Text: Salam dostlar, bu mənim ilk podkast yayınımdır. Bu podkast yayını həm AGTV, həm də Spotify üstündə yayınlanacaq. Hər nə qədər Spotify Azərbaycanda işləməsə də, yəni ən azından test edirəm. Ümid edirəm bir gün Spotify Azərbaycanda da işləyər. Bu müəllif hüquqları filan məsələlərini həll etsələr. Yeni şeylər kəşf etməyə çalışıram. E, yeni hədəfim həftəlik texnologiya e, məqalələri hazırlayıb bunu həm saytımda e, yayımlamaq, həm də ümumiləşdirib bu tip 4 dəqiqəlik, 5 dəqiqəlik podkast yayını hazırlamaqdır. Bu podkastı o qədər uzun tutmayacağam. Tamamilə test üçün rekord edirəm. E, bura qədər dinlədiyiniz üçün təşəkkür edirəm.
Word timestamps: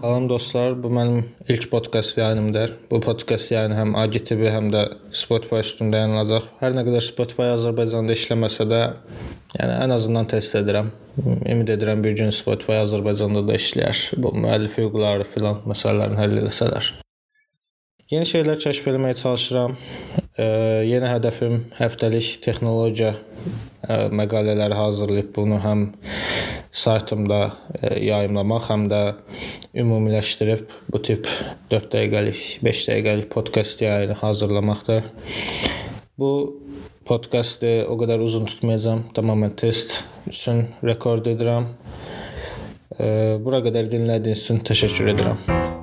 Salam 0.00 0.28
dostlar, 0.28 0.82
bu 0.82 0.88
mənim 0.88 1.24
ilk 1.48 1.66
podkast 1.70 2.18
yayınımdır. 2.18 2.70
Bu 2.90 3.00
podkast 3.04 3.50
yayını 3.52 3.74
həm 3.76 3.90
AGTV, 4.00 4.46
həm 4.48 4.70
də 4.72 4.84
Spotify 5.12 5.60
üstündə 5.60 6.00
yayınlanacaq. 6.00 6.46
Hər 6.62 6.72
nə 6.72 6.84
qədər 6.86 7.04
Spotify 7.04 7.50
Azərbaycanda 7.52 8.16
işləməsə 8.16 8.64
də, 8.70 8.78
yəni 9.58 9.74
ən 9.84 9.92
azından 9.92 10.30
test 10.32 10.56
edirəm. 10.56 10.88
Ümid 11.20 11.74
edirəm 11.76 12.00
bir 12.06 12.16
gün 12.16 12.32
Spotify 12.32 12.78
Azərbaycanda 12.80 13.44
da 13.44 13.60
işləyər. 13.60 14.00
Bu 14.24 14.32
müəllif 14.40 14.80
hüquqları 14.80 15.28
filan 15.34 15.60
məsələlərini 15.68 16.20
həll 16.22 16.40
etsələr. 16.46 16.92
Yeni 18.10 18.32
şeylər 18.32 18.56
kəşf 18.64 18.88
etməyə 18.94 19.20
çalışıram. 19.20 19.76
E, 20.40 20.46
yeni 20.88 21.12
hədəfim 21.12 21.60
həftəlik 21.76 22.38
texnologiya 22.48 23.12
e, 23.84 24.00
məqalələri 24.16 24.80
hazırlayıb 24.80 25.34
bunu 25.36 25.60
həm 25.60 25.90
saytımda 26.72 27.40
e, 27.82 27.98
yayımlamaq, 28.04 28.68
həm 28.70 28.86
də 28.90 29.00
ümumiləşdirib 29.82 30.70
bu 30.92 31.02
tip 31.02 31.28
4 31.70 31.90
dəqiqəlik, 31.94 32.42
5 32.64 32.84
dəqiqəlik 32.88 33.28
podkast 33.32 33.82
yayını 33.82 34.18
hazırlamaqdır. 34.22 35.10
Bu 36.18 36.32
podkastı 37.08 37.86
o 37.90 37.98
qədər 37.98 38.22
uzun 38.22 38.46
tutmayacağam. 38.46 39.08
Tamamilə 39.16 39.56
test 39.56 40.00
üçün 40.30 40.68
rekord 40.84 41.26
edirəm. 41.32 41.72
E, 42.98 43.38
bura 43.42 43.64
qədər 43.66 43.90
dinlədiyiniz 43.90 44.46
üçün 44.46 44.64
təşəkkür 44.70 45.14
edirəm. 45.16 45.79